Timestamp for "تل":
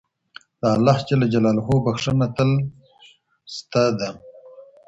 2.35-2.51